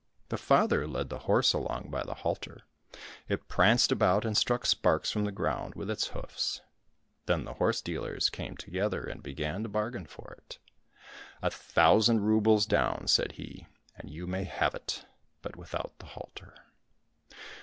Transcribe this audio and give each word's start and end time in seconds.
The 0.29 0.37
father 0.39 0.87
led 0.87 1.09
the 1.09 1.19
horse 1.29 1.53
along 1.53 1.91
by 1.91 2.01
the 2.01 2.15
halter; 2.15 2.63
it 3.29 3.47
pranced 3.47 3.91
about 3.91 4.25
and 4.25 4.35
struck 4.35 4.65
sparks 4.65 5.11
from 5.11 5.25
the 5.25 5.31
ground 5.31 5.75
with 5.75 5.91
its 5.91 6.07
hoofs. 6.07 6.61
Then 7.27 7.45
the 7.45 7.53
horse 7.61 7.81
dealers 7.83 8.31
came 8.31 8.57
together 8.57 9.03
and 9.03 9.21
began 9.21 9.61
to 9.61 9.69
bargain 9.69 10.07
for 10.07 10.31
it. 10.39 10.57
"A 11.43 11.51
thousand 11.51 12.21
roubles 12.21 12.65
down," 12.65 13.07
said 13.07 13.33
he," 13.33 13.67
and 13.95 14.09
you 14.09 14.25
may 14.25 14.45
have 14.45 14.73
it, 14.73 15.05
but 15.43 15.55
without 15.55 15.93
the 15.99 16.07
halter." 16.07 16.55